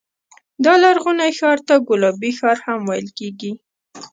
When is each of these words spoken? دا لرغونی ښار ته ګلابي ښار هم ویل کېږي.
دا 0.65 0.73
لرغونی 0.83 1.31
ښار 1.39 1.57
ته 1.67 1.75
ګلابي 1.87 2.31
ښار 2.39 2.57
هم 2.65 2.79
ویل 2.89 3.07
کېږي. 3.19 3.51